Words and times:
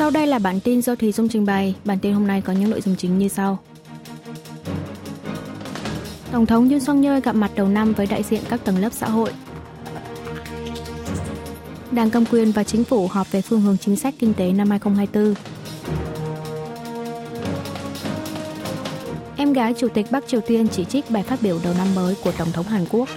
Sau 0.00 0.10
đây 0.10 0.26
là 0.26 0.38
bản 0.38 0.60
tin 0.60 0.82
do 0.82 0.94
Thùy 0.94 1.12
Dung 1.12 1.28
trình 1.28 1.46
bày. 1.46 1.74
Bản 1.84 1.98
tin 1.98 2.12
hôm 2.12 2.26
nay 2.26 2.40
có 2.40 2.52
những 2.52 2.70
nội 2.70 2.80
dung 2.80 2.96
chính 2.96 3.18
như 3.18 3.28
sau. 3.28 3.58
Tổng 6.32 6.46
thống 6.46 6.68
Yoon 6.68 6.80
song 6.80 7.02
yeol 7.02 7.20
gặp 7.20 7.34
mặt 7.34 7.50
đầu 7.54 7.68
năm 7.68 7.92
với 7.92 8.06
đại 8.06 8.22
diện 8.22 8.42
các 8.48 8.64
tầng 8.64 8.78
lớp 8.78 8.92
xã 8.92 9.08
hội. 9.08 9.32
Đảng 11.90 12.10
cầm 12.10 12.24
quyền 12.30 12.52
và 12.52 12.64
chính 12.64 12.84
phủ 12.84 13.08
họp 13.08 13.32
về 13.32 13.42
phương 13.42 13.60
hướng 13.60 13.78
chính 13.78 13.96
sách 13.96 14.14
kinh 14.18 14.34
tế 14.34 14.52
năm 14.52 14.70
2024. 14.70 15.34
Em 19.36 19.52
gái 19.52 19.74
Chủ 19.78 19.88
tịch 19.88 20.06
Bắc 20.10 20.28
Triều 20.28 20.40
Tiên 20.40 20.68
chỉ 20.68 20.84
trích 20.84 21.10
bài 21.10 21.22
phát 21.22 21.42
biểu 21.42 21.60
đầu 21.64 21.74
năm 21.78 21.94
mới 21.94 22.14
của 22.24 22.32
Tổng 22.32 22.52
thống 22.52 22.66
Hàn 22.66 22.84
Quốc. 22.90 23.08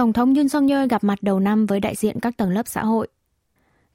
Tổng 0.00 0.12
thống 0.12 0.34
Yoon 0.34 0.48
song 0.48 0.66
yeol 0.66 0.86
gặp 0.86 1.04
mặt 1.04 1.18
đầu 1.22 1.40
năm 1.40 1.66
với 1.66 1.80
đại 1.80 1.94
diện 1.94 2.20
các 2.20 2.36
tầng 2.36 2.50
lớp 2.50 2.68
xã 2.68 2.84
hội. 2.84 3.08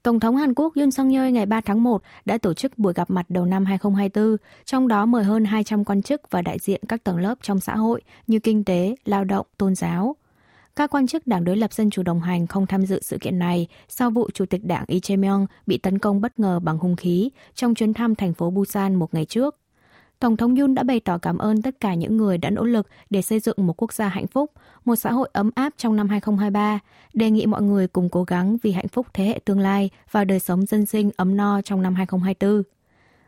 Tổng 0.04 0.20
thống 0.20 0.36
Hàn 0.36 0.54
Quốc 0.54 0.76
Yoon 0.76 0.92
song 0.92 1.10
yeol 1.10 1.30
ngày 1.30 1.46
3 1.46 1.62
tháng 1.62 1.84
1 1.84 2.02
đã 2.26 2.38
tổ 2.38 2.54
chức 2.54 2.78
buổi 2.78 2.94
gặp 2.94 3.10
mặt 3.10 3.26
đầu 3.30 3.46
năm 3.46 3.66
2024, 3.66 4.38
trong 4.66 4.88
đó 4.88 5.06
mời 5.06 5.24
hơn 5.24 5.46
200 5.46 5.84
quan 5.86 6.02
chức 6.02 6.22
và 6.32 6.42
đại 6.42 6.60
diện 6.60 6.82
các 6.88 7.04
tầng 7.04 7.18
lớp 7.18 7.36
trong 7.42 7.60
xã 7.60 7.76
hội 7.76 8.02
như 8.28 8.40
kinh 8.40 8.64
tế, 8.64 8.96
lao 9.06 9.24
động, 9.24 9.48
tôn 9.58 9.76
giáo. 9.76 10.16
Các 10.76 10.90
quan 10.90 11.08
chức 11.08 11.28
đảng 11.28 11.44
đối 11.44 11.58
lập 11.58 11.74
Dân 11.74 11.90
chủ 11.90 12.04
đồng 12.04 12.22
hành 12.22 12.48
không 12.48 12.68
tham 12.68 12.86
dự 12.86 13.00
sự 13.04 13.18
kiện 13.22 13.40
này 13.40 13.68
sau 13.88 14.10
vụ 14.10 14.30
Chủ 14.34 14.46
tịch 14.46 14.64
đảng 14.64 14.86
Lee 14.88 15.00
Jae-myung 15.00 15.46
bị 15.68 15.78
tấn 15.78 16.00
công 16.00 16.22
bất 16.22 16.40
ngờ 16.40 16.60
bằng 16.60 16.78
hung 16.78 16.96
khí 16.96 17.30
trong 17.56 17.76
chuyến 17.76 17.94
thăm 17.94 18.16
thành 18.16 18.34
phố 18.34 18.50
Busan 18.50 18.96
một 18.96 19.14
ngày 19.14 19.26
trước. 19.26 19.56
Tổng 20.20 20.38
thống 20.38 20.56
Yun 20.56 20.76
đã 20.76 20.84
bày 20.84 21.00
tỏ 21.00 21.18
cảm 21.18 21.38
ơn 21.38 21.62
tất 21.62 21.80
cả 21.80 21.94
những 21.94 22.18
người 22.18 22.38
đã 22.38 22.50
nỗ 22.50 22.64
lực 22.64 22.88
để 23.10 23.22
xây 23.22 23.40
dựng 23.40 23.56
một 23.58 23.82
quốc 23.82 23.94
gia 23.94 24.08
hạnh 24.08 24.28
phúc, 24.28 24.52
một 24.86 24.96
xã 24.96 25.12
hội 25.12 25.30
ấm 25.34 25.52
áp 25.56 25.74
trong 25.78 25.96
năm 25.96 26.10
2023, 26.10 26.80
đề 27.14 27.30
nghị 27.30 27.46
mọi 27.46 27.62
người 27.62 27.88
cùng 27.88 28.10
cố 28.10 28.24
gắng 28.24 28.58
vì 28.64 28.72
hạnh 28.72 28.88
phúc 28.88 29.08
thế 29.14 29.26
hệ 29.26 29.40
tương 29.46 29.60
lai 29.60 29.90
và 30.12 30.26
đời 30.26 30.40
sống 30.40 30.66
dân 30.66 30.86
sinh 30.86 31.12
ấm 31.18 31.38
no 31.38 31.62
trong 31.62 31.82
năm 31.82 31.96
2024. 31.96 32.64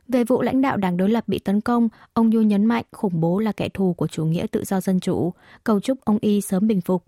Về 0.07 0.23
vụ 0.23 0.41
lãnh 0.41 0.61
đạo 0.61 0.77
đảng 0.77 0.97
đối 0.97 1.09
lập 1.09 1.23
bị 1.27 1.39
tấn 1.39 1.61
công, 1.61 1.89
ông 2.13 2.31
Yu 2.31 2.41
nhấn 2.41 2.65
mạnh 2.65 2.83
khủng 2.91 3.19
bố 3.21 3.39
là 3.39 3.51
kẻ 3.51 3.69
thù 3.69 3.93
của 3.93 4.07
chủ 4.07 4.25
nghĩa 4.25 4.45
tự 4.51 4.63
do 4.63 4.81
dân 4.81 4.99
chủ, 4.99 5.33
cầu 5.63 5.79
chúc 5.79 5.97
ông 6.05 6.17
Y 6.21 6.41
sớm 6.41 6.67
bình 6.67 6.81
phục. 6.81 7.03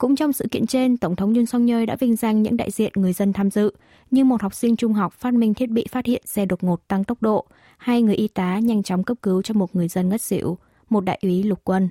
Cũng 0.00 0.16
trong 0.16 0.32
sự 0.32 0.46
kiện 0.50 0.66
trên, 0.66 0.96
Tổng 0.96 1.16
thống 1.16 1.34
Yoon 1.34 1.46
song 1.46 1.66
nhơi 1.66 1.86
đã 1.86 1.96
vinh 1.96 2.16
danh 2.16 2.42
những 2.42 2.56
đại 2.56 2.70
diện 2.70 2.92
người 2.96 3.12
dân 3.12 3.32
tham 3.32 3.50
dự, 3.50 3.72
như 4.10 4.24
một 4.24 4.42
học 4.42 4.54
sinh 4.54 4.76
trung 4.76 4.92
học 4.92 5.12
phát 5.12 5.34
minh 5.34 5.54
thiết 5.54 5.70
bị 5.70 5.86
phát 5.90 6.06
hiện 6.06 6.22
xe 6.24 6.46
đột 6.46 6.64
ngột 6.64 6.88
tăng 6.88 7.04
tốc 7.04 7.22
độ, 7.22 7.46
hay 7.78 8.02
người 8.02 8.14
y 8.14 8.28
tá 8.28 8.58
nhanh 8.58 8.82
chóng 8.82 9.04
cấp 9.04 9.16
cứu 9.22 9.42
cho 9.42 9.54
một 9.54 9.76
người 9.76 9.88
dân 9.88 10.08
ngất 10.08 10.22
xỉu, 10.22 10.58
một 10.88 11.04
đại 11.04 11.18
úy 11.22 11.42
lục 11.42 11.60
quân. 11.64 11.88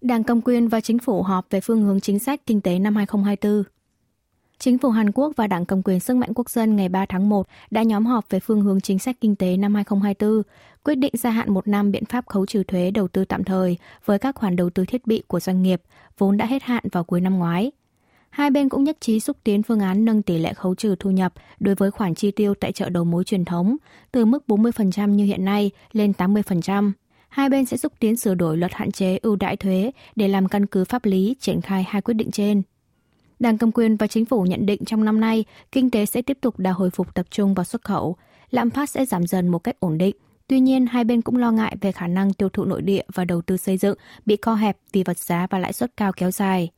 Đảng 0.00 0.24
cầm 0.24 0.40
quyền 0.40 0.68
và 0.68 0.80
chính 0.80 0.98
phủ 0.98 1.22
họp 1.22 1.46
về 1.50 1.60
phương 1.60 1.82
hướng 1.82 2.00
chính 2.00 2.18
sách 2.18 2.46
kinh 2.46 2.60
tế 2.60 2.78
năm 2.78 2.96
2024. 2.96 3.77
Chính 4.60 4.78
phủ 4.78 4.90
Hàn 4.90 5.12
Quốc 5.12 5.32
và 5.36 5.46
Đảng 5.46 5.66
cầm 5.66 5.82
quyền 5.82 6.00
sức 6.00 6.16
mạnh 6.16 6.34
quốc 6.34 6.50
dân 6.50 6.76
ngày 6.76 6.88
3 6.88 7.06
tháng 7.08 7.28
1 7.28 7.46
đã 7.70 7.82
nhóm 7.82 8.06
họp 8.06 8.30
về 8.30 8.40
phương 8.40 8.60
hướng 8.60 8.80
chính 8.80 8.98
sách 8.98 9.16
kinh 9.20 9.36
tế 9.36 9.56
năm 9.56 9.74
2024, 9.74 10.42
quyết 10.84 10.94
định 10.94 11.12
gia 11.16 11.30
hạn 11.30 11.54
một 11.54 11.68
năm 11.68 11.90
biện 11.90 12.04
pháp 12.04 12.26
khấu 12.26 12.46
trừ 12.46 12.62
thuế 12.62 12.90
đầu 12.90 13.08
tư 13.08 13.24
tạm 13.24 13.44
thời 13.44 13.76
với 14.04 14.18
các 14.18 14.34
khoản 14.34 14.56
đầu 14.56 14.70
tư 14.70 14.84
thiết 14.84 15.06
bị 15.06 15.22
của 15.26 15.40
doanh 15.40 15.62
nghiệp 15.62 15.82
vốn 16.18 16.36
đã 16.36 16.46
hết 16.46 16.62
hạn 16.62 16.84
vào 16.92 17.04
cuối 17.04 17.20
năm 17.20 17.38
ngoái. 17.38 17.72
Hai 18.30 18.50
bên 18.50 18.68
cũng 18.68 18.84
nhất 18.84 18.96
trí 19.00 19.20
xúc 19.20 19.36
tiến 19.44 19.62
phương 19.62 19.80
án 19.80 20.04
nâng 20.04 20.22
tỷ 20.22 20.38
lệ 20.38 20.54
khấu 20.54 20.74
trừ 20.74 20.94
thu 20.98 21.10
nhập 21.10 21.32
đối 21.60 21.74
với 21.74 21.90
khoản 21.90 22.14
chi 22.14 22.30
tiêu 22.30 22.54
tại 22.54 22.72
chợ 22.72 22.88
đầu 22.88 23.04
mối 23.04 23.24
truyền 23.24 23.44
thống 23.44 23.76
từ 24.12 24.24
mức 24.24 24.44
40% 24.48 25.08
như 25.08 25.24
hiện 25.24 25.44
nay 25.44 25.70
lên 25.92 26.12
80%. 26.18 26.92
Hai 27.28 27.48
bên 27.48 27.66
sẽ 27.66 27.76
xúc 27.76 27.92
tiến 28.00 28.16
sửa 28.16 28.34
đổi 28.34 28.56
luật 28.56 28.74
hạn 28.74 28.92
chế 28.92 29.18
ưu 29.22 29.36
đãi 29.36 29.56
thuế 29.56 29.90
để 30.16 30.28
làm 30.28 30.48
căn 30.48 30.66
cứ 30.66 30.84
pháp 30.84 31.04
lý 31.04 31.36
triển 31.40 31.60
khai 31.60 31.84
hai 31.88 32.02
quyết 32.02 32.14
định 32.14 32.30
trên. 32.30 32.62
Đảng 33.38 33.58
cầm 33.58 33.72
quyền 33.72 33.96
và 33.96 34.06
chính 34.06 34.24
phủ 34.24 34.42
nhận 34.42 34.66
định 34.66 34.84
trong 34.84 35.04
năm 35.04 35.20
nay, 35.20 35.44
kinh 35.72 35.90
tế 35.90 36.06
sẽ 36.06 36.22
tiếp 36.22 36.38
tục 36.40 36.58
đà 36.58 36.70
hồi 36.70 36.90
phục 36.90 37.14
tập 37.14 37.26
trung 37.30 37.54
vào 37.54 37.64
xuất 37.64 37.84
khẩu, 37.84 38.16
lạm 38.50 38.70
phát 38.70 38.90
sẽ 38.90 39.06
giảm 39.06 39.26
dần 39.26 39.48
một 39.48 39.58
cách 39.58 39.80
ổn 39.80 39.98
định. 39.98 40.16
Tuy 40.46 40.60
nhiên, 40.60 40.86
hai 40.86 41.04
bên 41.04 41.22
cũng 41.22 41.36
lo 41.36 41.50
ngại 41.50 41.76
về 41.80 41.92
khả 41.92 42.06
năng 42.06 42.32
tiêu 42.32 42.48
thụ 42.48 42.64
nội 42.64 42.82
địa 42.82 43.02
và 43.14 43.24
đầu 43.24 43.42
tư 43.42 43.56
xây 43.56 43.76
dựng 43.76 43.98
bị 44.26 44.36
co 44.36 44.54
hẹp 44.54 44.76
vì 44.92 45.02
vật 45.02 45.18
giá 45.18 45.46
và 45.50 45.58
lãi 45.58 45.72
suất 45.72 45.96
cao 45.96 46.12
kéo 46.16 46.30
dài. 46.30 46.70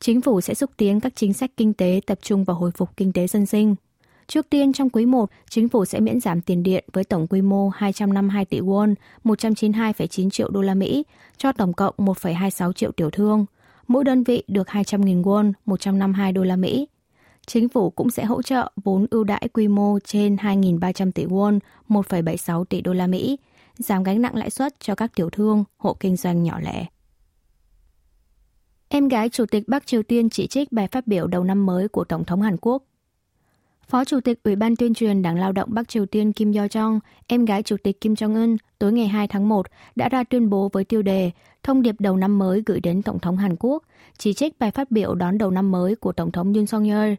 Chính 0.00 0.20
phủ 0.20 0.40
sẽ 0.40 0.54
xúc 0.54 0.70
tiến 0.76 1.00
các 1.00 1.12
chính 1.16 1.32
sách 1.32 1.50
kinh 1.56 1.74
tế 1.74 2.00
tập 2.06 2.18
trung 2.22 2.44
vào 2.44 2.56
hồi 2.56 2.70
phục 2.70 2.96
kinh 2.96 3.12
tế 3.12 3.26
dân 3.26 3.46
sinh. 3.46 3.74
Trước 4.26 4.50
tiên 4.50 4.72
trong 4.72 4.90
quý 4.90 5.06
1, 5.06 5.30
chính 5.50 5.68
phủ 5.68 5.84
sẽ 5.84 6.00
miễn 6.00 6.20
giảm 6.20 6.40
tiền 6.40 6.62
điện 6.62 6.84
với 6.92 7.04
tổng 7.04 7.26
quy 7.26 7.42
mô 7.42 7.68
252 7.68 8.44
tỷ 8.44 8.60
won, 8.60 8.94
192,9 9.24 10.30
triệu 10.30 10.50
đô 10.50 10.60
la 10.60 10.74
Mỹ 10.74 11.04
cho 11.36 11.52
tổng 11.52 11.72
cộng 11.72 11.94
1,26 11.98 12.72
triệu 12.72 12.92
tiểu 12.92 13.10
thương– 13.10 13.46
mỗi 13.88 14.04
đơn 14.04 14.22
vị 14.22 14.42
được 14.48 14.68
200.000 14.68 15.22
won, 15.22 15.52
152 15.66 16.32
đô 16.32 16.42
la 16.42 16.56
Mỹ. 16.56 16.88
Chính 17.46 17.68
phủ 17.68 17.90
cũng 17.90 18.10
sẽ 18.10 18.24
hỗ 18.24 18.42
trợ 18.42 18.72
vốn 18.84 19.06
ưu 19.10 19.24
đãi 19.24 19.48
quy 19.52 19.68
mô 19.68 19.98
trên 20.04 20.36
2.300 20.36 21.12
tỷ 21.12 21.24
won, 21.24 21.58
1,76 21.88 22.64
tỷ 22.64 22.80
đô 22.80 22.92
la 22.92 23.06
Mỹ, 23.06 23.38
giảm 23.78 24.02
gánh 24.02 24.22
nặng 24.22 24.36
lãi 24.36 24.50
suất 24.50 24.80
cho 24.80 24.94
các 24.94 25.12
tiểu 25.14 25.30
thương, 25.30 25.64
hộ 25.76 25.96
kinh 26.00 26.16
doanh 26.16 26.42
nhỏ 26.42 26.60
lẻ. 26.60 26.86
Em 28.88 29.08
gái 29.08 29.28
Chủ 29.28 29.46
tịch 29.46 29.68
Bắc 29.68 29.86
Triều 29.86 30.02
Tiên 30.02 30.30
chỉ 30.30 30.46
trích 30.46 30.72
bài 30.72 30.88
phát 30.88 31.06
biểu 31.06 31.26
đầu 31.26 31.44
năm 31.44 31.66
mới 31.66 31.88
của 31.88 32.04
Tổng 32.04 32.24
thống 32.24 32.42
Hàn 32.42 32.56
Quốc 32.60 32.82
Phó 33.88 34.04
Chủ 34.04 34.20
tịch 34.20 34.42
Ủy 34.42 34.56
ban 34.56 34.76
tuyên 34.76 34.94
truyền 34.94 35.22
Đảng 35.22 35.36
Lao 35.38 35.52
động 35.52 35.68
Bắc 35.72 35.88
Triều 35.88 36.06
Tiên 36.06 36.32
Kim 36.32 36.52
Yo 36.52 36.64
Jong, 36.64 36.98
em 37.26 37.44
gái 37.44 37.62
Chủ 37.62 37.76
tịch 37.82 38.00
Kim 38.00 38.14
Jong 38.14 38.34
Un, 38.34 38.56
tối 38.78 38.92
ngày 38.92 39.08
2 39.08 39.28
tháng 39.28 39.48
1 39.48 39.66
đã 39.96 40.08
ra 40.08 40.24
tuyên 40.24 40.50
bố 40.50 40.70
với 40.72 40.84
tiêu 40.84 41.02
đề 41.02 41.30
Thông 41.62 41.82
điệp 41.82 41.94
đầu 41.98 42.16
năm 42.16 42.38
mới 42.38 42.62
gửi 42.66 42.80
đến 42.80 43.02
Tổng 43.02 43.18
thống 43.18 43.36
Hàn 43.36 43.56
Quốc, 43.58 43.82
chỉ 44.18 44.32
trích 44.34 44.58
bài 44.58 44.70
phát 44.70 44.90
biểu 44.90 45.14
đón 45.14 45.38
đầu 45.38 45.50
năm 45.50 45.70
mới 45.70 45.96
của 45.96 46.12
Tổng 46.12 46.32
thống 46.32 46.54
Yoon 46.54 46.66
song 46.66 46.84
yeol. 46.88 47.14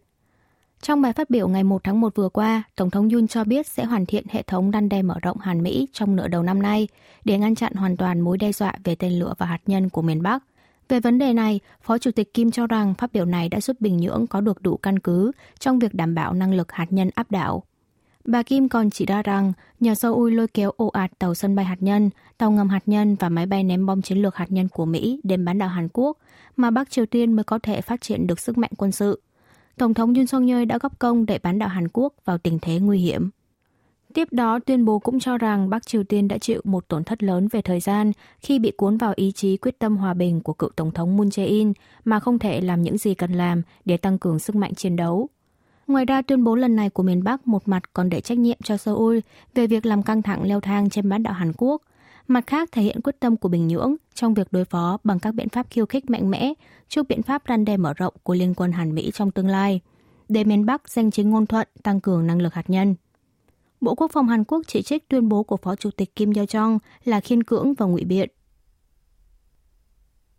Trong 0.82 1.02
bài 1.02 1.14
phát 1.14 1.30
biểu 1.30 1.48
ngày 1.48 1.64
1 1.64 1.84
tháng 1.84 2.02
1 2.02 2.16
vừa 2.16 2.30
qua, 2.30 2.64
Tổng 2.76 2.90
thống 2.90 3.10
Yoon 3.10 3.28
cho 3.28 3.44
biết 3.44 3.68
sẽ 3.68 3.84
hoàn 3.86 4.06
thiện 4.06 4.26
hệ 4.30 4.42
thống 4.42 4.72
đan 4.72 4.90
đe 4.90 5.02
mở 5.02 5.16
rộng 5.22 5.38
Hàn 5.38 5.64
Mỹ 5.64 5.88
trong 5.94 6.16
nửa 6.16 6.28
đầu 6.28 6.44
năm 6.44 6.62
nay 6.62 6.88
để 7.26 7.38
ngăn 7.38 7.56
chặn 7.56 7.74
hoàn 7.74 7.98
toàn 7.98 8.22
mối 8.22 8.38
đe 8.38 8.52
dọa 8.52 8.74
về 8.84 8.96
tên 8.96 9.20
lửa 9.20 9.34
và 9.38 9.46
hạt 9.46 9.62
nhân 9.66 9.90
của 9.90 10.02
miền 10.02 10.22
Bắc– 10.22 10.44
về 10.90 11.00
vấn 11.00 11.20
đề 11.20 11.34
này, 11.34 11.60
Phó 11.82 11.98
Chủ 11.98 12.12
tịch 12.12 12.34
Kim 12.34 12.52
cho 12.52 12.68
rằng 12.68 12.94
phát 12.94 13.14
biểu 13.14 13.26
này 13.26 13.50
đã 13.50 13.62
giúp 13.62 13.78
Bình 13.80 13.98
Nhưỡng 13.98 14.28
có 14.28 14.42
được 14.42 14.62
đủ 14.62 14.78
căn 14.78 15.00
cứ 15.00 15.32
trong 15.60 15.80
việc 15.80 15.94
đảm 15.94 16.16
bảo 16.16 16.34
năng 16.34 16.54
lực 16.54 16.72
hạt 16.72 16.86
nhân 16.90 17.10
áp 17.16 17.32
đảo. 17.32 17.64
Bà 18.26 18.44
Kim 18.44 18.70
còn 18.70 18.90
chỉ 18.90 19.06
ra 19.06 19.22
rằng 19.22 19.54
nhờ 19.80 19.96
Seoul 19.96 20.34
lôi 20.34 20.48
kéo 20.48 20.72
ồ 20.78 20.88
ạt 20.88 21.12
tàu 21.20 21.36
sân 21.36 21.56
bay 21.56 21.66
hạt 21.66 21.78
nhân, 21.80 22.10
tàu 22.38 22.52
ngầm 22.52 22.70
hạt 22.70 22.84
nhân 22.86 23.16
và 23.16 23.30
máy 23.30 23.46
bay 23.46 23.64
ném 23.64 23.86
bom 23.86 24.02
chiến 24.02 24.18
lược 24.18 24.36
hạt 24.36 24.52
nhân 24.52 24.68
của 24.68 24.86
Mỹ 24.86 25.20
đến 25.24 25.46
bán 25.46 25.58
đảo 25.58 25.70
Hàn 25.70 25.88
Quốc 25.94 26.18
mà 26.56 26.72
Bắc 26.72 26.90
Triều 26.90 27.06
Tiên 27.06 27.34
mới 27.34 27.44
có 27.44 27.60
thể 27.60 27.82
phát 27.82 28.02
triển 28.02 28.28
được 28.28 28.40
sức 28.40 28.58
mạnh 28.58 28.72
quân 28.78 28.92
sự. 28.92 29.22
Tổng 29.78 29.94
thống 29.94 30.14
Yoon 30.14 30.28
song 30.28 30.48
yeol 30.48 30.66
đã 30.66 30.78
góp 30.78 31.00
công 31.00 31.26
để 31.26 31.40
bán 31.44 31.60
đảo 31.60 31.70
Hàn 31.70 31.88
Quốc 31.94 32.14
vào 32.26 32.38
tình 32.38 32.60
thế 32.62 32.80
nguy 32.80 33.00
hiểm. 33.00 33.30
Tiếp 34.14 34.28
đó, 34.32 34.60
tuyên 34.60 34.86
bố 34.86 35.00
cũng 35.00 35.20
cho 35.20 35.38
rằng 35.38 35.70
Bắc 35.70 35.88
Triều 35.88 36.04
Tiên 36.04 36.28
đã 36.28 36.38
chịu 36.38 36.62
một 36.64 36.88
tổn 36.88 37.04
thất 37.04 37.24
lớn 37.24 37.48
về 37.48 37.62
thời 37.62 37.80
gian 37.80 38.12
khi 38.40 38.60
bị 38.60 38.72
cuốn 38.72 38.98
vào 38.98 39.14
ý 39.16 39.32
chí 39.32 39.58
quyết 39.58 39.80
tâm 39.80 39.98
hòa 39.98 40.14
bình 40.14 40.42
của 40.42 40.54
cựu 40.54 40.70
Tổng 40.76 40.92
thống 40.92 41.18
Moon 41.18 41.28
Jae-in 41.28 41.74
mà 42.06 42.20
không 42.20 42.40
thể 42.40 42.62
làm 42.62 42.82
những 42.82 42.98
gì 42.98 43.14
cần 43.14 43.34
làm 43.34 43.62
để 43.86 43.98
tăng 43.98 44.20
cường 44.20 44.40
sức 44.40 44.56
mạnh 44.56 44.76
chiến 44.76 44.96
đấu. 44.96 45.30
Ngoài 45.88 46.06
ra, 46.06 46.22
tuyên 46.22 46.44
bố 46.44 46.56
lần 46.56 46.76
này 46.76 46.90
của 46.90 47.04
miền 47.04 47.24
Bắc 47.24 47.48
một 47.48 47.68
mặt 47.68 47.94
còn 47.94 48.10
để 48.10 48.22
trách 48.22 48.38
nhiệm 48.38 48.58
cho 48.64 48.78
Seoul 48.78 49.20
về 49.56 49.68
việc 49.68 49.86
làm 49.86 50.04
căng 50.04 50.22
thẳng 50.22 50.44
leo 50.44 50.60
thang 50.60 50.90
trên 50.90 51.10
bán 51.10 51.24
đảo 51.24 51.34
Hàn 51.34 51.52
Quốc, 51.58 51.82
mặt 52.28 52.48
khác 52.48 52.70
thể 52.72 52.82
hiện 52.82 53.02
quyết 53.02 53.20
tâm 53.20 53.38
của 53.38 53.50
Bình 53.50 53.68
Nhưỡng 53.68 53.96
trong 54.14 54.34
việc 54.34 54.48
đối 54.52 54.66
phó 54.66 54.98
bằng 55.04 55.20
các 55.20 55.32
biện 55.32 55.50
pháp 55.50 55.68
khiêu 55.70 55.86
khích 55.86 56.10
mạnh 56.10 56.32
mẽ 56.32 56.54
trước 56.88 57.08
biện 57.08 57.22
pháp 57.22 57.44
răn 57.48 57.66
đe 57.66 57.78
mở 57.78 57.94
rộng 57.94 58.14
của 58.24 58.34
Liên 58.34 58.54
quân 58.54 58.72
Hàn 58.72 58.96
Mỹ 58.96 59.12
trong 59.14 59.32
tương 59.32 59.48
lai, 59.48 59.82
để 60.30 60.44
miền 60.44 60.66
Bắc 60.66 60.90
giành 60.90 61.12
chính 61.12 61.30
ngôn 61.30 61.46
thuận 61.46 61.68
tăng 61.84 62.02
cường 62.02 62.28
năng 62.28 62.42
lực 62.42 62.54
hạt 62.54 62.70
nhân. 62.70 62.96
Bộ 63.82 63.96
Quốc 63.96 64.12
phòng 64.12 64.28
Hàn 64.28 64.44
Quốc 64.44 64.62
chỉ 64.68 64.82
trích 64.82 65.10
tuyên 65.10 65.30
bố 65.30 65.44
của 65.44 65.58
Phó 65.58 65.76
Chủ 65.76 65.90
tịch 65.92 66.16
Kim 66.16 66.34
Yo 66.34 66.44
Jong 66.44 66.80
là 67.04 67.20
khiên 67.20 67.44
cưỡng 67.44 67.74
và 67.74 67.86
ngụy 67.86 68.04
biện. 68.04 68.30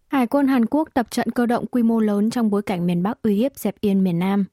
Hải 0.09 0.27
quân 0.27 0.47
Hàn 0.49 0.67
Quốc 0.67 0.89
tập 0.95 1.07
trận 1.11 1.31
cơ 1.31 1.47
động 1.47 1.67
quy 1.67 1.83
mô 1.83 2.01
lớn 2.01 2.31
trong 2.31 2.51
bối 2.51 2.63
cảnh 2.63 2.87
miền 2.87 3.03
Bắc 3.03 3.23
uy 3.23 3.35
hiếp 3.35 3.57
dẹp 3.57 3.81
yên 3.81 4.05
miền 4.05 4.19
Nam. 4.19 4.45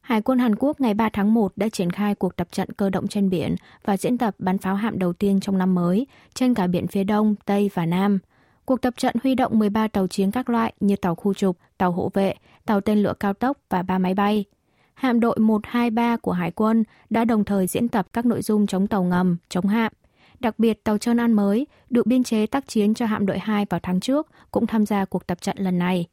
Hải 0.00 0.22
quân 0.22 0.38
Hàn 0.38 0.54
Quốc 0.58 0.80
ngày 0.80 0.94
3 0.94 1.08
tháng 1.12 1.34
1 1.34 1.52
đã 1.56 1.68
triển 1.68 1.90
khai 1.90 2.14
cuộc 2.14 2.36
tập 2.36 2.48
trận 2.52 2.72
cơ 2.72 2.90
động 2.90 3.08
trên 3.08 3.30
biển 3.30 3.56
và 3.84 3.96
diễn 3.96 4.18
tập 4.18 4.34
bắn 4.38 4.58
pháo 4.58 4.74
hạm 4.74 4.98
đầu 4.98 5.12
tiên 5.12 5.40
trong 5.40 5.58
năm 5.58 5.74
mới 5.74 6.06
trên 6.34 6.54
cả 6.54 6.66
biển 6.66 6.86
phía 6.86 7.04
Đông, 7.04 7.34
Tây 7.44 7.70
và 7.74 7.86
Nam. 7.86 8.18
Cuộc 8.64 8.82
tập 8.82 8.94
trận 8.96 9.14
huy 9.22 9.34
động 9.34 9.58
13 9.58 9.88
tàu 9.88 10.06
chiến 10.06 10.30
các 10.30 10.50
loại 10.50 10.72
như 10.80 10.96
tàu 10.96 11.14
khu 11.14 11.34
trục, 11.34 11.58
tàu 11.78 11.92
hộ 11.92 12.10
vệ, 12.14 12.34
tàu 12.66 12.80
tên 12.80 13.02
lửa 13.02 13.14
cao 13.20 13.34
tốc 13.34 13.58
và 13.68 13.82
ba 13.82 13.98
máy 13.98 14.14
bay– 14.14 14.44
hạm 14.98 15.20
đội 15.20 15.38
123 15.38 16.16
của 16.16 16.32
Hải 16.32 16.50
quân 16.50 16.84
đã 17.10 17.24
đồng 17.24 17.44
thời 17.44 17.66
diễn 17.66 17.88
tập 17.88 18.06
các 18.12 18.26
nội 18.26 18.42
dung 18.42 18.66
chống 18.66 18.86
tàu 18.86 19.04
ngầm, 19.04 19.36
chống 19.48 19.66
hạm. 19.66 19.92
Đặc 20.40 20.58
biệt, 20.58 20.84
tàu 20.84 20.98
Trơn 20.98 21.16
An 21.16 21.32
mới 21.32 21.66
được 21.90 22.06
biên 22.06 22.24
chế 22.24 22.46
tác 22.46 22.68
chiến 22.68 22.94
cho 22.94 23.06
hạm 23.06 23.26
đội 23.26 23.38
2 23.38 23.66
vào 23.70 23.80
tháng 23.82 24.00
trước 24.00 24.26
cũng 24.50 24.66
tham 24.66 24.86
gia 24.86 25.04
cuộc 25.04 25.26
tập 25.26 25.40
trận 25.40 25.56
lần 25.58 25.78
này. 25.78 26.06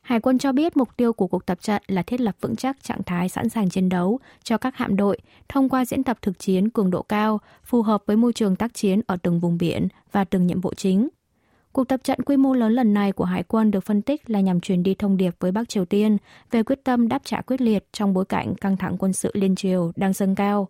Hải 0.00 0.20
quân 0.20 0.38
cho 0.38 0.52
biết 0.52 0.76
mục 0.76 0.88
tiêu 0.96 1.12
của 1.12 1.26
cuộc 1.26 1.46
tập 1.46 1.58
trận 1.62 1.82
là 1.86 2.02
thiết 2.02 2.20
lập 2.20 2.36
vững 2.40 2.56
chắc 2.56 2.82
trạng 2.82 3.02
thái 3.02 3.28
sẵn 3.28 3.48
sàng 3.48 3.68
chiến 3.68 3.88
đấu 3.88 4.20
cho 4.42 4.58
các 4.58 4.76
hạm 4.76 4.96
đội 4.96 5.18
thông 5.48 5.68
qua 5.68 5.84
diễn 5.84 6.02
tập 6.04 6.18
thực 6.22 6.38
chiến 6.38 6.70
cường 6.70 6.90
độ 6.90 7.02
cao, 7.02 7.40
phù 7.64 7.82
hợp 7.82 8.02
với 8.06 8.16
môi 8.16 8.32
trường 8.32 8.56
tác 8.56 8.74
chiến 8.74 9.00
ở 9.06 9.16
từng 9.16 9.40
vùng 9.40 9.58
biển 9.58 9.88
và 10.12 10.24
từng 10.24 10.46
nhiệm 10.46 10.60
vụ 10.60 10.74
chính. 10.76 11.08
Cuộc 11.76 11.88
tập 11.88 12.00
trận 12.04 12.22
quy 12.22 12.36
mô 12.36 12.54
lớn 12.54 12.72
lần 12.72 12.94
này 12.94 13.12
của 13.12 13.24
Hải 13.24 13.42
quân 13.42 13.70
được 13.70 13.80
phân 13.80 14.02
tích 14.02 14.30
là 14.30 14.40
nhằm 14.40 14.60
truyền 14.60 14.82
đi 14.82 14.94
thông 14.94 15.16
điệp 15.16 15.34
với 15.40 15.52
Bắc 15.52 15.68
Triều 15.68 15.84
Tiên 15.84 16.16
về 16.50 16.62
quyết 16.62 16.84
tâm 16.84 17.08
đáp 17.08 17.22
trả 17.24 17.40
quyết 17.40 17.60
liệt 17.60 17.86
trong 17.92 18.14
bối 18.14 18.24
cảnh 18.24 18.54
căng 18.54 18.76
thẳng 18.76 18.96
quân 18.98 19.12
sự 19.12 19.30
liên 19.34 19.56
triều 19.56 19.92
đang 19.96 20.12
dâng 20.12 20.34
cao. 20.34 20.68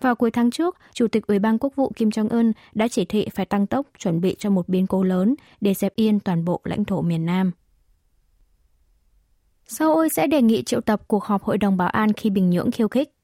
Vào 0.00 0.14
cuối 0.14 0.30
tháng 0.30 0.50
trước, 0.50 0.76
Chủ 0.92 1.08
tịch 1.08 1.26
Ủy 1.26 1.38
ban 1.38 1.58
Quốc 1.58 1.76
vụ 1.76 1.92
Kim 1.96 2.08
Jong-un 2.08 2.52
đã 2.74 2.88
chỉ 2.88 3.04
thị 3.04 3.28
phải 3.34 3.46
tăng 3.46 3.66
tốc 3.66 3.86
chuẩn 3.98 4.20
bị 4.20 4.36
cho 4.38 4.50
một 4.50 4.68
biến 4.68 4.86
cố 4.86 5.02
lớn 5.02 5.34
để 5.60 5.74
dẹp 5.74 5.96
yên 5.96 6.20
toàn 6.20 6.44
bộ 6.44 6.60
lãnh 6.64 6.84
thổ 6.84 7.02
miền 7.02 7.26
Nam. 7.26 7.50
Seoul 9.66 10.08
sẽ 10.08 10.26
đề 10.26 10.42
nghị 10.42 10.62
triệu 10.62 10.80
tập 10.80 11.02
cuộc 11.06 11.24
họp 11.24 11.42
Hội 11.42 11.58
đồng 11.58 11.76
Bảo 11.76 11.88
an 11.88 12.12
khi 12.12 12.30
Bình 12.30 12.50
Nhưỡng 12.50 12.70
khiêu 12.70 12.88
khích. 12.88 13.15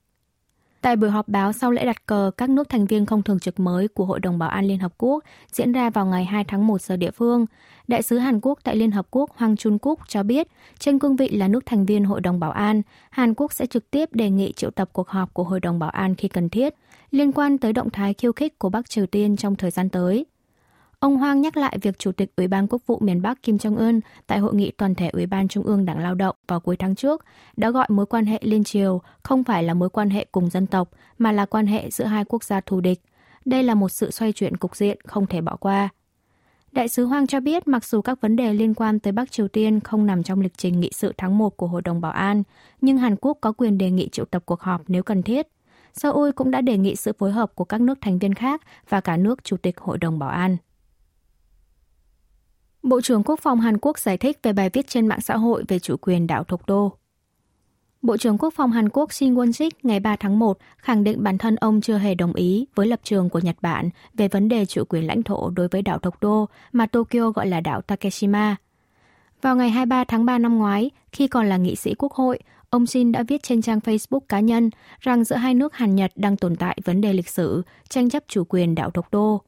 Tại 0.83 0.97
buổi 0.97 1.11
họp 1.11 1.29
báo 1.29 1.53
sau 1.53 1.71
lễ 1.71 1.85
đặt 1.85 2.07
cờ 2.07 2.31
các 2.37 2.51
nước 2.51 2.69
thành 2.69 2.87
viên 2.87 3.07
không 3.07 3.23
thường 3.23 3.39
trực 3.39 3.61
mới 3.61 3.89
của 3.89 4.05
Hội 4.05 4.21
đồng 4.21 4.39
Bảo 4.39 4.49
an 4.49 4.65
Liên 4.65 4.79
Hợp 4.79 4.93
Quốc 4.99 5.25
diễn 5.53 5.73
ra 5.73 5.91
vào 5.91 6.07
ngày 6.07 6.25
2 6.25 6.45
tháng 6.45 6.67
1 6.67 6.83
giờ 6.83 6.97
địa 6.97 7.11
phương, 7.11 7.47
Đại 7.89 8.03
sứ 8.03 8.19
Hàn 8.19 8.41
Quốc 8.43 8.59
tại 8.65 8.77
Liên 8.77 8.91
Hợp 8.91 9.07
Quốc 9.11 9.31
Hoàng 9.37 9.57
Chun 9.57 9.79
Cúc 9.79 10.01
cho 10.09 10.23
biết, 10.23 10.49
trên 10.79 10.99
cương 10.99 11.17
vị 11.17 11.29
là 11.29 11.49
nước 11.49 11.67
thành 11.67 11.87
viên 11.87 12.05
Hội 12.05 12.21
đồng 12.21 12.41
Bảo 12.41 12.51
an, 12.51 12.83
Hàn 13.11 13.35
Quốc 13.35 13.53
sẽ 13.53 13.67
trực 13.67 13.91
tiếp 13.91 14.09
đề 14.13 14.31
nghị 14.31 14.53
triệu 14.53 14.71
tập 14.71 14.91
cuộc 14.93 15.09
họp 15.09 15.35
của 15.35 15.45
Hội 15.45 15.61
đồng 15.61 15.79
Bảo 15.79 15.91
an 15.91 16.15
khi 16.15 16.29
cần 16.29 16.49
thiết, 16.49 16.75
liên 17.11 17.33
quan 17.33 17.59
tới 17.59 17.73
động 17.73 17.91
thái 17.91 18.15
khiêu 18.15 18.33
khích 18.33 18.59
của 18.59 18.69
Bắc 18.69 18.91
Triều 18.91 19.07
Tiên 19.07 19.37
trong 19.37 19.57
thời 19.57 19.71
gian 19.71 19.89
tới. 19.89 20.27
Ông 21.03 21.17
Hoang 21.17 21.41
nhắc 21.41 21.57
lại 21.57 21.79
việc 21.83 21.99
Chủ 21.99 22.13
tịch 22.13 22.37
Ủy 22.37 22.49
ban 22.49 22.67
Quốc 22.67 22.83
vụ 22.87 22.99
miền 23.01 23.23
Bắc 23.23 23.43
Kim 23.43 23.57
Jong-un 23.57 24.01
tại 24.27 24.39
hội 24.39 24.55
nghị 24.55 24.71
toàn 24.71 24.95
thể 24.95 25.09
Ủy 25.09 25.27
ban 25.27 25.49
Trung 25.49 25.65
ương 25.65 25.85
Đảng 25.85 25.99
Lao 25.99 26.15
động 26.15 26.37
vào 26.49 26.61
cuối 26.61 26.77
tháng 26.77 26.95
trước 26.95 27.25
đã 27.57 27.71
gọi 27.71 27.87
mối 27.89 28.07
quan 28.07 28.27
hệ 28.27 28.39
liên 28.43 28.65
triều 28.65 29.01
không 29.23 29.45
phải 29.45 29.63
là 29.63 29.75
mối 29.75 29.91
quan 29.91 30.11
hệ 30.11 30.27
cùng 30.33 30.51
dân 30.51 30.67
tộc 30.67 30.91
mà 31.19 31.33
là 31.33 31.47
quan 31.47 31.67
hệ 31.67 31.91
giữa 31.91 32.05
hai 32.05 32.25
quốc 32.25 32.45
gia 32.45 32.61
thù 32.61 32.81
địch. 32.81 33.01
Đây 33.45 33.63
là 33.63 33.75
một 33.75 33.89
sự 33.89 34.11
xoay 34.11 34.33
chuyển 34.33 34.57
cục 34.57 34.77
diện 34.77 34.99
không 35.05 35.27
thể 35.27 35.41
bỏ 35.41 35.57
qua. 35.57 35.89
Đại 36.73 36.89
sứ 36.89 37.05
Hoang 37.05 37.27
cho 37.27 37.41
biết 37.41 37.69
mặc 37.69 37.85
dù 37.85 38.01
các 38.01 38.21
vấn 38.21 38.37
đề 38.37 38.55
liên 38.55 38.75
quan 38.75 38.99
tới 38.99 39.13
Bắc 39.13 39.33
Triều 39.33 39.49
Tiên 39.49 39.81
không 39.81 40.07
nằm 40.07 40.23
trong 40.23 40.41
lịch 40.41 40.59
trình 40.59 40.81
nghị 40.81 40.91
sự 40.95 41.13
tháng 41.19 41.39
1 41.39 41.57
của 41.57 41.67
Hội 41.67 41.83
đồng 41.83 42.01
Bảo 42.01 42.13
an, 42.13 42.43
nhưng 42.81 42.99
Hàn 42.99 43.17
Quốc 43.17 43.39
có 43.41 43.53
quyền 43.53 43.79
đề 43.79 43.91
nghị 43.91 44.09
triệu 44.09 44.25
tập 44.25 44.43
cuộc 44.47 44.61
họp 44.61 44.83
nếu 44.87 45.03
cần 45.03 45.23
thiết. 45.23 45.47
Seoul 45.93 46.31
cũng 46.31 46.51
đã 46.51 46.61
đề 46.61 46.79
nghị 46.79 46.97
sự 46.97 47.13
phối 47.19 47.33
hợp 47.33 47.55
của 47.55 47.65
các 47.65 47.81
nước 47.81 47.99
thành 48.01 48.19
viên 48.19 48.35
khác 48.35 48.63
và 48.89 49.01
cả 49.01 49.17
nước 49.17 49.45
Chủ 49.45 49.57
tịch 49.57 49.81
Hội 49.81 49.99
đồng 49.99 50.19
Bảo 50.19 50.29
an. 50.29 50.57
Bộ 52.83 53.01
trưởng 53.01 53.23
Quốc 53.23 53.41
phòng 53.41 53.61
Hàn 53.61 53.79
Quốc 53.79 53.99
giải 53.99 54.17
thích 54.17 54.39
về 54.43 54.53
bài 54.53 54.71
viết 54.73 54.89
trên 54.89 55.07
mạng 55.07 55.21
xã 55.21 55.37
hội 55.37 55.65
về 55.69 55.79
chủ 55.79 55.97
quyền 55.97 56.27
đảo 56.27 56.45
Thục 56.45 56.67
Đô. 56.67 56.93
Bộ 58.03 58.17
trưởng 58.17 58.39
Quốc 58.39 58.55
phòng 58.57 58.71
Hàn 58.71 58.89
Quốc 58.89 59.13
Shin 59.13 59.35
Won-sik 59.35 59.71
ngày 59.83 60.01
3 60.01 60.17
tháng 60.17 60.39
1 60.39 60.59
khẳng 60.77 61.05
định 61.05 61.23
bản 61.23 61.39
thân 61.39 61.57
ông 61.57 61.81
chưa 61.81 61.99
hề 61.99 62.15
đồng 62.15 62.35
ý 62.35 62.67
với 62.75 62.87
lập 62.87 63.01
trường 63.03 63.31
của 63.31 63.39
Nhật 63.39 63.57
Bản 63.61 63.91
về 64.15 64.29
vấn 64.29 64.49
đề 64.49 64.67
chủ 64.67 64.85
quyền 64.85 65.07
lãnh 65.07 65.23
thổ 65.23 65.51
đối 65.51 65.69
với 65.69 65.83
đảo 65.83 65.99
Thục 65.99 66.15
Đô 66.21 66.49
mà 66.73 66.87
Tokyo 66.87 67.31
gọi 67.31 67.47
là 67.47 67.61
đảo 67.61 67.83
Takeshima. 67.83 68.57
Vào 69.43 69.57
ngày 69.57 69.71
23 69.71 70.05
tháng 70.05 70.25
3 70.25 70.39
năm 70.39 70.59
ngoái, 70.59 70.91
khi 71.13 71.29
còn 71.29 71.49
là 71.49 71.57
nghị 71.57 71.77
sĩ 71.77 71.95
quốc 71.95 72.13
hội, 72.13 72.39
ông 72.71 72.87
Shin 72.87 73.13
đã 73.13 73.23
viết 73.29 73.43
trên 73.43 73.63
trang 73.63 73.79
Facebook 73.79 74.21
cá 74.29 74.41
nhân 74.41 74.71
rằng 75.01 75.25
giữa 75.25 75.37
hai 75.37 75.55
nước 75.55 75.75
Hàn 75.75 75.95
Nhật 75.95 76.13
đang 76.17 76.37
tồn 76.37 76.57
tại 76.57 76.79
vấn 76.85 77.01
đề 77.01 77.13
lịch 77.13 77.29
sử, 77.29 77.63
tranh 77.89 78.11
chấp 78.11 78.23
chủ 78.29 78.45
quyền 78.49 78.75
đảo 78.75 78.91
Thục 78.91 79.07
Đô. 79.13 79.43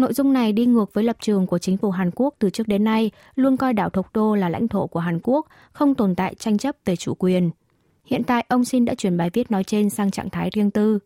Nội 0.00 0.12
dung 0.12 0.32
này 0.32 0.52
đi 0.52 0.66
ngược 0.66 0.94
với 0.94 1.04
lập 1.04 1.16
trường 1.20 1.46
của 1.46 1.58
chính 1.58 1.76
phủ 1.76 1.90
Hàn 1.90 2.10
Quốc 2.14 2.34
từ 2.38 2.50
trước 2.50 2.68
đến 2.68 2.84
nay, 2.84 3.10
luôn 3.34 3.56
coi 3.56 3.72
đảo 3.72 3.90
Thộc 3.90 4.12
Đô 4.14 4.34
là 4.34 4.48
lãnh 4.48 4.68
thổ 4.68 4.86
của 4.86 5.00
Hàn 5.00 5.20
Quốc, 5.22 5.46
không 5.72 5.94
tồn 5.94 6.14
tại 6.14 6.34
tranh 6.34 6.58
chấp 6.58 6.76
về 6.84 6.96
chủ 6.96 7.14
quyền. 7.14 7.50
Hiện 8.04 8.24
tại, 8.24 8.44
ông 8.48 8.64
Shin 8.64 8.84
đã 8.84 8.94
chuyển 8.94 9.16
bài 9.16 9.30
viết 9.32 9.50
nói 9.50 9.64
trên 9.64 9.90
sang 9.90 10.10
trạng 10.10 10.30
thái 10.30 10.50
riêng 10.52 10.70
tư. 10.70 10.98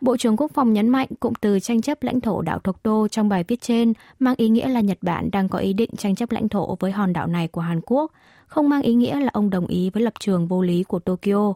Bộ 0.00 0.16
trưởng 0.16 0.36
Quốc 0.36 0.50
phòng 0.54 0.72
nhấn 0.72 0.88
mạnh 0.88 1.08
cụm 1.20 1.32
từ 1.40 1.60
tranh 1.60 1.82
chấp 1.82 2.02
lãnh 2.02 2.20
thổ 2.20 2.42
đảo 2.42 2.58
Thộc 2.58 2.76
Đô 2.84 3.08
trong 3.08 3.28
bài 3.28 3.44
viết 3.48 3.60
trên 3.60 3.92
mang 4.18 4.34
ý 4.36 4.48
nghĩa 4.48 4.68
là 4.68 4.80
Nhật 4.80 4.98
Bản 5.02 5.30
đang 5.30 5.48
có 5.48 5.58
ý 5.58 5.72
định 5.72 5.90
tranh 5.96 6.14
chấp 6.14 6.30
lãnh 6.30 6.48
thổ 6.48 6.76
với 6.80 6.92
hòn 6.92 7.12
đảo 7.12 7.26
này 7.26 7.48
của 7.48 7.60
Hàn 7.60 7.80
Quốc, 7.86 8.12
không 8.46 8.68
mang 8.68 8.82
ý 8.82 8.94
nghĩa 8.94 9.20
là 9.20 9.30
ông 9.32 9.50
đồng 9.50 9.66
ý 9.66 9.90
với 9.90 10.02
lập 10.02 10.14
trường 10.20 10.46
vô 10.46 10.62
lý 10.62 10.82
của 10.82 10.98
Tokyo. 10.98 11.52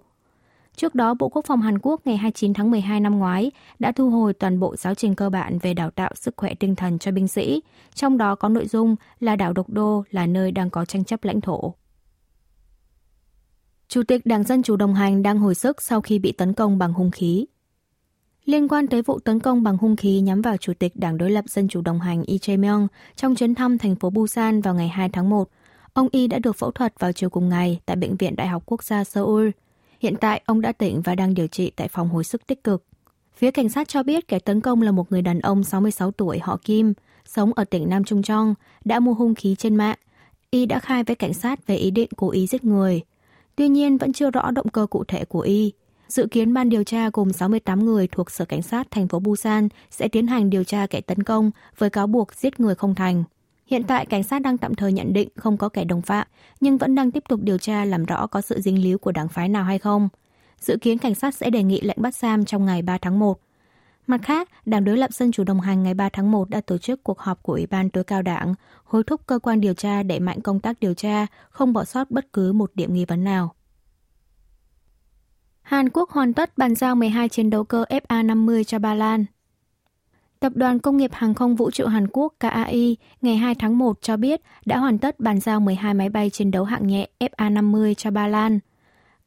Trước 0.77 0.95
đó, 0.95 1.15
Bộ 1.15 1.29
Quốc 1.29 1.45
phòng 1.45 1.61
Hàn 1.61 1.79
Quốc 1.79 2.01
ngày 2.05 2.17
29 2.17 2.55
tháng 2.55 2.71
12 2.71 3.01
năm 3.01 3.19
ngoái 3.19 3.51
đã 3.79 3.93
thu 3.93 4.11
hồi 4.11 4.35
toàn 4.35 4.61
bộ 4.61 4.77
giáo 4.77 4.95
trình 4.95 5.15
cơ 5.15 5.31
bản 5.31 5.59
về 5.59 5.75
đào 5.75 5.91
tạo 5.91 6.11
sức 6.15 6.35
khỏe 6.37 6.55
tinh 6.55 6.75
thần 6.75 6.99
cho 6.99 7.11
binh 7.11 7.29
sĩ, 7.29 7.63
trong 7.95 8.19
đó 8.19 8.35
có 8.35 8.49
nội 8.49 8.67
dung 8.67 8.97
là 9.21 9.37
đảo 9.37 9.53
Độc 9.53 9.71
Đô 9.71 10.05
là 10.11 10.27
nơi 10.27 10.53
đang 10.53 10.71
có 10.71 10.85
tranh 10.85 11.05
chấp 11.05 11.25
lãnh 11.25 11.41
thổ. 11.41 11.75
Chủ 13.89 14.03
tịch 14.03 14.27
Đảng 14.27 14.45
Dân 14.45 14.63
Chủ 14.63 14.77
đồng 14.77 14.95
hành 14.95 15.23
đang 15.23 15.39
hồi 15.39 15.55
sức 15.55 15.83
sau 15.83 16.01
khi 16.01 16.19
bị 16.19 16.33
tấn 16.33 16.53
công 16.53 16.79
bằng 16.79 16.93
hung 16.93 17.11
khí. 17.11 17.47
Liên 18.45 18.69
quan 18.69 18.87
tới 18.87 19.03
vụ 19.03 19.19
tấn 19.19 19.41
công 19.41 19.63
bằng 19.63 19.77
hung 19.77 19.97
khí 19.97 20.21
nhắm 20.21 20.43
vào 20.43 20.57
Chủ 20.57 20.73
tịch 20.79 20.97
Đảng 20.97 21.19
đối 21.19 21.31
lập 21.31 21.45
Dân 21.49 21.69
Chủ 21.69 21.81
đồng 21.81 22.01
hành 22.01 22.25
Lee 22.27 22.37
Jae-myung 22.37 22.87
trong 23.17 23.35
chuyến 23.35 23.55
thăm 23.55 23.79
thành 23.79 23.97
phố 23.97 24.11
Busan 24.11 24.61
vào 24.61 24.75
ngày 24.75 24.89
2 24.89 25.09
tháng 25.09 25.31
1, 25.31 25.49
ông 25.93 26.09
Y 26.13 26.27
đã 26.27 26.39
được 26.39 26.57
phẫu 26.57 26.71
thuật 26.71 26.95
vào 26.99 27.13
chiều 27.13 27.31
cùng 27.31 27.49
ngày 27.49 27.81
tại 27.87 27.97
Bệnh 27.97 28.17
viện 28.17 28.37
Đại 28.37 28.47
học 28.47 28.63
Quốc 28.67 28.85
gia 28.85 29.05
Seoul– 29.05 29.51
Hiện 30.05 30.17
tại, 30.21 30.43
ông 30.47 30.61
đã 30.61 30.73
tỉnh 30.73 31.03
và 31.03 31.15
đang 31.15 31.35
điều 31.35 31.47
trị 31.47 31.71
tại 31.77 31.89
phòng 31.89 32.09
hồi 32.09 32.25
sức 32.25 32.47
tích 32.47 32.65
cực. 32.65 32.85
Phía 33.37 33.51
cảnh 33.51 33.69
sát 33.69 33.89
cho 33.89 34.03
biết 34.03 34.29
kẻ 34.29 34.39
tấn 34.39 34.61
công 34.61 34.83
là 34.83 34.93
một 34.93 35.13
người 35.13 35.23
đàn 35.23 35.41
ông 35.41 35.65
66 35.65 36.11
tuổi 36.11 36.39
họ 36.39 36.59
Kim, 36.65 36.95
sống 37.25 37.53
ở 37.53 37.65
tỉnh 37.65 37.89
Nam 37.89 38.05
Trung 38.05 38.23
Trong, 38.23 38.55
đã 38.85 39.01
mua 39.01 39.15
hung 39.15 39.35
khí 39.35 39.55
trên 39.59 39.77
mạng. 39.77 39.99
Y 40.51 40.67
đã 40.67 40.79
khai 40.79 41.05
với 41.05 41.17
cảnh 41.17 41.35
sát 41.35 41.67
về 41.67 41.77
ý 41.77 41.91
định 41.91 42.09
cố 42.17 42.31
ý 42.31 42.47
giết 42.47 42.65
người. 42.65 43.01
Tuy 43.57 43.69
nhiên, 43.69 43.99
vẫn 43.99 44.13
chưa 44.13 44.31
rõ 44.31 44.51
động 44.51 44.69
cơ 44.69 44.87
cụ 44.87 45.05
thể 45.05 45.25
của 45.25 45.41
Y. 45.41 45.73
Dự 46.09 46.27
kiến 46.31 46.55
ban 46.55 46.69
điều 46.69 46.85
tra 46.85 47.11
gồm 47.13 47.33
68 47.33 47.85
người 47.85 48.09
thuộc 48.13 48.31
Sở 48.31 48.45
Cảnh 48.45 48.63
sát 48.63 48.91
thành 48.91 49.09
phố 49.09 49.19
Busan 49.19 49.69
sẽ 49.91 50.09
tiến 50.09 50.27
hành 50.27 50.51
điều 50.51 50.65
tra 50.65 50.87
kẻ 50.87 51.01
tấn 51.01 51.23
công 51.23 51.51
với 51.79 51.91
cáo 51.91 52.07
buộc 52.07 52.35
giết 52.35 52.61
người 52.61 52.75
không 52.75 52.95
thành. 52.95 53.25
Hiện 53.67 53.83
tại, 53.83 54.07
cảnh 54.07 54.23
sát 54.23 54.43
đang 54.43 54.59
tạm 54.59 54.75
thời 54.75 54.93
nhận 54.93 55.13
định 55.13 55.29
không 55.37 55.57
có 55.57 55.69
kẻ 55.69 55.85
đồng 55.85 56.03
phạm, 56.03 56.27
nhưng 56.61 56.79
vẫn 56.79 56.95
đang 56.95 57.11
tiếp 57.11 57.25
tục 57.29 57.41
điều 57.43 57.59
tra 57.59 57.85
làm 57.85 58.05
rõ 58.05 58.27
có 58.27 58.41
sự 58.41 58.61
dính 58.61 58.83
líu 58.83 58.99
của 58.99 59.13
đảng 59.13 59.29
phái 59.29 59.49
nào 59.49 59.65
hay 59.65 59.79
không. 59.79 60.09
Dự 60.61 60.77
kiến 60.81 60.99
cảnh 60.99 61.15
sát 61.15 61.35
sẽ 61.35 61.51
đề 61.51 61.63
nghị 61.63 61.81
lệnh 61.81 62.03
bắt 62.03 62.15
giam 62.15 62.45
trong 62.45 62.65
ngày 62.67 62.83
3 62.83 62.99
tháng 62.99 63.19
1. 63.19 63.41
Mặt 64.07 64.21
khác, 64.23 64.49
Đảng 64.67 64.85
đối 64.85 64.97
lập 64.97 65.13
Dân 65.13 65.33
chủ 65.33 65.45
đồng 65.45 65.61
hành 65.61 65.83
ngày 65.83 65.95
3 65.95 66.09
tháng 66.09 66.31
1 66.31 66.51
đã 66.51 66.61
tổ 66.61 66.79
chức 66.79 67.05
cuộc 67.05 67.19
họp 67.19 67.43
của 67.43 67.53
Ủy 67.53 67.67
ban 67.67 67.91
tối 67.91 68.05
cao 68.05 68.23
đảng, 68.23 68.55
hối 68.85 69.05
thúc 69.05 69.21
cơ 69.27 69.39
quan 69.39 69.61
điều 69.61 69.75
tra 69.75 70.03
đẩy 70.03 70.21
mạnh 70.21 70.41
công 70.41 70.61
tác 70.61 70.81
điều 70.81 70.95
tra, 70.95 71.27
không 71.51 71.73
bỏ 71.73 71.85
sót 71.85 72.11
bất 72.11 72.33
cứ 72.33 72.53
một 72.53 72.71
điểm 72.75 72.95
nghi 72.95 73.05
vấn 73.05 73.25
nào. 73.25 73.55
Hàn 75.63 75.89
Quốc 75.91 76.11
hoàn 76.11 76.33
tất 76.33 76.59
bàn 76.59 76.75
giao 76.75 76.95
12 76.95 77.29
chiến 77.29 77.51
đấu 77.51 77.65
cơ 77.65 77.85
FA-50 77.89 78.65
cho 78.65 78.79
Ba 78.79 78.95
Lan. 78.95 79.25
Tập 80.45 80.53
đoàn 80.57 80.79
Công 80.79 80.97
nghiệp 80.97 81.11
Hàng 81.13 81.35
không 81.35 81.57
Vũ 81.57 81.71
trụ 81.71 81.87
Hàn 81.87 82.07
Quốc 82.13 82.35
KAI 82.41 82.97
ngày 83.23 83.37
2 83.37 83.55
tháng 83.55 83.79
1 83.79 83.99
cho 84.03 84.17
biết 84.17 84.41
đã 84.65 84.79
hoàn 84.79 84.99
tất 84.99 85.21
bàn 85.21 85.41
giao 85.41 85.61
12 85.61 85.95
máy 85.95 86.09
bay 86.09 86.31
chiến 86.31 86.51
đấu 86.51 86.65
hạng 86.65 86.87
nhẹ 86.87 87.09
FA-50 87.21 87.95
cho 87.95 88.11
Ba 88.11 88.27
Lan. 88.27 88.59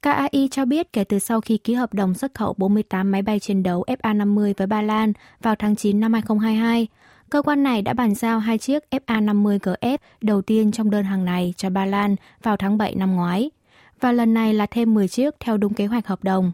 KAI 0.02 0.48
cho 0.52 0.66
biết 0.66 0.94
kể 0.94 1.04
từ 1.04 1.20
sau 1.20 1.42
khi 1.42 1.58
ký 1.58 1.74
hợp 1.74 1.94
đồng 1.94 2.14
xuất 2.14 2.34
khẩu 2.34 2.54
48 2.58 3.12
máy 3.12 3.22
bay 3.22 3.40
chiến 3.40 3.64
đấu 3.64 3.84
FA-50 3.88 4.54
với 4.58 4.68
Ba 4.68 4.82
Lan 4.82 5.14
vào 5.42 5.56
tháng 5.56 5.76
9 5.76 6.00
năm 6.00 6.14
2022, 6.14 6.88
cơ 7.30 7.42
quan 7.42 7.64
này 7.64 7.82
đã 7.82 7.94
bàn 7.94 8.16
giao 8.16 8.40
hai 8.40 8.58
chiếc 8.58 8.84
FA-50GF 8.92 9.98
đầu 10.22 10.42
tiên 10.42 10.72
trong 10.72 10.90
đơn 10.90 11.04
hàng 11.04 11.26
này 11.26 11.54
cho 11.58 11.70
Ba 11.70 11.86
Lan 11.86 12.16
vào 12.44 12.58
tháng 12.58 12.78
7 12.78 12.96
năm 12.96 13.16
ngoái. 13.16 13.52
Và 14.00 14.12
lần 14.12 14.34
này 14.34 14.54
là 14.54 14.66
thêm 14.66 14.94
10 14.94 15.08
chiếc 15.08 15.36
theo 15.40 15.58
đúng 15.58 15.74
kế 15.74 15.86
hoạch 15.86 16.08
hợp 16.08 16.24
đồng. 16.24 16.52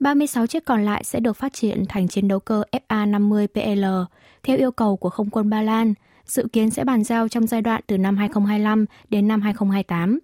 36 0.00 0.46
chiếc 0.46 0.64
còn 0.64 0.84
lại 0.84 1.04
sẽ 1.04 1.20
được 1.20 1.36
phát 1.36 1.52
triển 1.52 1.84
thành 1.88 2.08
chiến 2.08 2.28
đấu 2.28 2.40
cơ 2.40 2.62
FA-50PL 2.88 4.04
theo 4.42 4.56
yêu 4.56 4.70
cầu 4.70 4.96
của 4.96 5.10
không 5.10 5.30
quân 5.30 5.50
Ba 5.50 5.62
Lan, 5.62 5.94
dự 6.26 6.48
kiến 6.52 6.70
sẽ 6.70 6.84
bàn 6.84 7.04
giao 7.04 7.28
trong 7.28 7.46
giai 7.46 7.62
đoạn 7.62 7.82
từ 7.86 7.98
năm 7.98 8.16
2025 8.16 8.84
đến 9.08 9.28
năm 9.28 9.40
2028. 9.40 10.18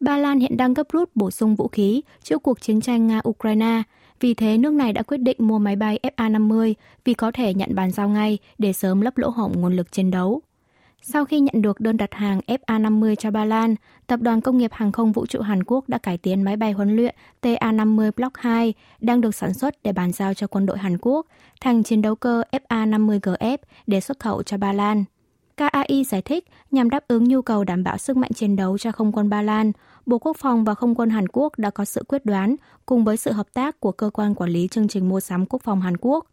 Ba 0.00 0.18
Lan 0.18 0.40
hiện 0.40 0.56
đang 0.56 0.74
gấp 0.74 0.86
rút 0.92 1.10
bổ 1.14 1.30
sung 1.30 1.54
vũ 1.54 1.68
khí 1.68 2.02
trước 2.22 2.42
cuộc 2.42 2.60
chiến 2.60 2.80
tranh 2.80 3.08
Nga-Ukraine, 3.08 3.82
vì 4.20 4.34
thế 4.34 4.58
nước 4.58 4.72
này 4.72 4.92
đã 4.92 5.02
quyết 5.02 5.18
định 5.18 5.36
mua 5.40 5.58
máy 5.58 5.76
bay 5.76 5.98
FA-50 6.02 6.74
vì 7.04 7.14
có 7.14 7.30
thể 7.30 7.54
nhận 7.54 7.74
bàn 7.74 7.90
giao 7.90 8.08
ngay 8.08 8.38
để 8.58 8.72
sớm 8.72 9.00
lấp 9.00 9.18
lỗ 9.18 9.28
hổng 9.28 9.52
nguồn 9.60 9.76
lực 9.76 9.92
chiến 9.92 10.10
đấu. 10.10 10.42
Sau 11.06 11.24
khi 11.24 11.40
nhận 11.40 11.62
được 11.62 11.80
đơn 11.80 11.96
đặt 11.96 12.14
hàng 12.14 12.40
FA-50 12.46 13.14
cho 13.14 13.30
Ba 13.30 13.44
Lan, 13.44 13.74
Tập 14.06 14.20
đoàn 14.20 14.40
Công 14.40 14.58
nghiệp 14.58 14.70
Hàng 14.72 14.92
không 14.92 15.12
Vũ 15.12 15.26
trụ 15.26 15.40
Hàn 15.40 15.64
Quốc 15.64 15.88
đã 15.88 15.98
cải 15.98 16.18
tiến 16.18 16.42
máy 16.42 16.56
bay 16.56 16.72
huấn 16.72 16.96
luyện 16.96 17.14
TA-50 17.42 18.10
Block 18.16 18.36
2 18.36 18.74
đang 19.00 19.20
được 19.20 19.34
sản 19.34 19.54
xuất 19.54 19.82
để 19.82 19.92
bàn 19.92 20.12
giao 20.12 20.34
cho 20.34 20.46
quân 20.46 20.66
đội 20.66 20.78
Hàn 20.78 20.98
Quốc 21.00 21.26
thành 21.60 21.82
chiến 21.82 22.02
đấu 22.02 22.14
cơ 22.14 22.42
FA-50GF 22.52 23.58
để 23.86 24.00
xuất 24.00 24.18
khẩu 24.18 24.42
cho 24.42 24.56
Ba 24.56 24.72
Lan. 24.72 25.04
KAI 25.56 26.04
giải 26.04 26.22
thích 26.22 26.44
nhằm 26.70 26.90
đáp 26.90 27.04
ứng 27.08 27.24
nhu 27.24 27.42
cầu 27.42 27.64
đảm 27.64 27.84
bảo 27.84 27.98
sức 27.98 28.16
mạnh 28.16 28.32
chiến 28.32 28.56
đấu 28.56 28.78
cho 28.78 28.92
không 28.92 29.12
quân 29.12 29.28
Ba 29.28 29.42
Lan, 29.42 29.72
Bộ 30.06 30.18
Quốc 30.18 30.36
phòng 30.36 30.64
và 30.64 30.74
không 30.74 30.94
quân 30.94 31.10
Hàn 31.10 31.28
Quốc 31.28 31.58
đã 31.58 31.70
có 31.70 31.84
sự 31.84 32.04
quyết 32.08 32.26
đoán 32.26 32.56
cùng 32.86 33.04
với 33.04 33.16
sự 33.16 33.32
hợp 33.32 33.46
tác 33.54 33.80
của 33.80 33.92
cơ 33.92 34.10
quan 34.10 34.34
quản 34.34 34.50
lý 34.50 34.68
chương 34.68 34.88
trình 34.88 35.08
mua 35.08 35.20
sắm 35.20 35.46
quốc 35.46 35.62
phòng 35.62 35.80
Hàn 35.80 35.96
Quốc 35.96 36.26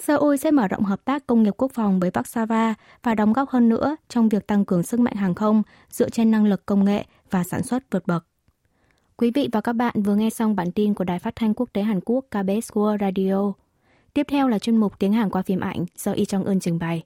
Seoul 0.00 0.36
sẽ 0.36 0.50
mở 0.50 0.68
rộng 0.68 0.84
hợp 0.84 1.04
tác 1.04 1.26
công 1.26 1.42
nghiệp 1.42 1.54
quốc 1.56 1.72
phòng 1.72 2.00
với 2.00 2.10
Warsaw 2.10 2.74
và 3.02 3.14
đóng 3.14 3.32
góp 3.32 3.48
hơn 3.48 3.68
nữa 3.68 3.96
trong 4.08 4.28
việc 4.28 4.46
tăng 4.46 4.64
cường 4.64 4.82
sức 4.82 5.00
mạnh 5.00 5.14
hàng 5.14 5.34
không 5.34 5.62
dựa 5.90 6.08
trên 6.08 6.30
năng 6.30 6.46
lực 6.46 6.66
công 6.66 6.84
nghệ 6.84 7.04
và 7.30 7.44
sản 7.44 7.62
xuất 7.62 7.82
vượt 7.90 8.06
bậc. 8.06 8.26
Quý 9.16 9.30
vị 9.34 9.48
và 9.52 9.60
các 9.60 9.72
bạn 9.72 10.02
vừa 10.02 10.14
nghe 10.14 10.30
xong 10.30 10.56
bản 10.56 10.72
tin 10.72 10.94
của 10.94 11.04
Đài 11.04 11.18
Phát 11.18 11.36
thanh 11.36 11.54
Quốc 11.54 11.68
tế 11.72 11.82
Hàn 11.82 12.00
Quốc 12.04 12.24
KBS 12.30 12.72
World 12.72 12.98
Radio. 13.00 13.52
Tiếp 14.14 14.26
theo 14.30 14.48
là 14.48 14.58
chuyên 14.58 14.76
mục 14.76 14.98
tiếng 14.98 15.12
Hàn 15.12 15.30
qua 15.30 15.42
phim 15.42 15.60
ảnh 15.60 15.84
do 15.96 16.12
Y 16.12 16.24
Trong 16.24 16.44
Ưn 16.44 16.60
trình 16.60 16.78
bày. 16.78 17.02